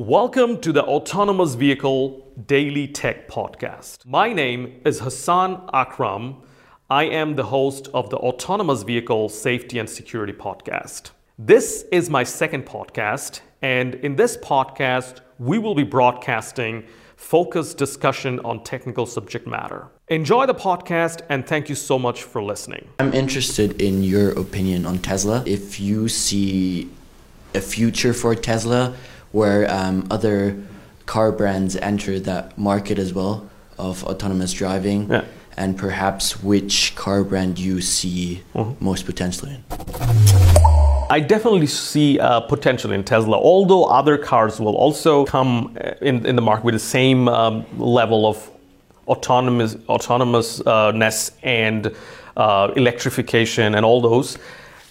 [0.00, 4.06] Welcome to the Autonomous Vehicle Daily Tech Podcast.
[4.06, 6.36] My name is Hassan Akram.
[6.88, 11.10] I am the host of the Autonomous Vehicle Safety and Security Podcast.
[11.36, 16.84] This is my second podcast, and in this podcast, we will be broadcasting
[17.16, 19.88] focused discussion on technical subject matter.
[20.06, 22.86] Enjoy the podcast, and thank you so much for listening.
[23.00, 25.42] I'm interested in your opinion on Tesla.
[25.44, 26.88] If you see
[27.52, 28.94] a future for Tesla
[29.32, 30.56] where um, other
[31.06, 33.48] car brands enter that market as well
[33.78, 35.24] of autonomous driving, Yeah.
[35.56, 38.42] and perhaps which car brand you see
[38.80, 39.64] most potentially in.
[41.10, 46.26] I definitely see uh, potential in Tesla, although other cars will also come uh, in,
[46.26, 48.50] in the market with the same um, level of
[49.06, 51.94] autonomous autonomousness and
[52.36, 54.36] uh, electrification and all those.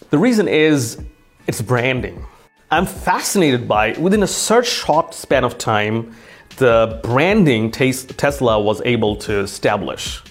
[0.09, 0.97] The reason is
[1.45, 2.25] it's branding.
[2.69, 6.13] I'm fascinated by within a such short span of time,
[6.57, 10.21] the branding Tesla was able to establish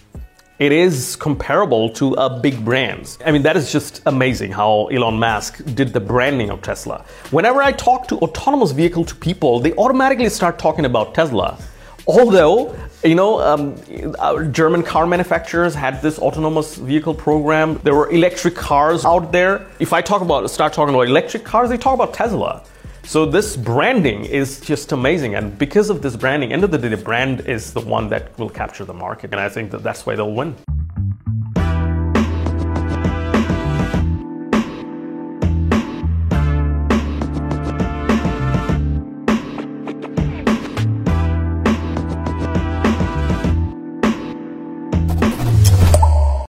[0.58, 3.18] it is comparable to a big brands.
[3.26, 7.04] I mean, that is just amazing how Elon Musk did the branding of Tesla.
[7.30, 11.58] Whenever I talk to autonomous vehicle to people, they automatically start talking about Tesla.
[12.08, 17.80] Although, you know, um, German car manufacturers had this autonomous vehicle program.
[17.82, 19.66] There were electric cars out there.
[19.80, 22.62] If I talk about, start talking about electric cars, they talk about Tesla.
[23.02, 26.88] So this branding is just amazing, and because of this branding, end of the day,
[26.88, 30.04] the brand is the one that will capture the market, and I think that that's
[30.04, 30.56] why they'll win.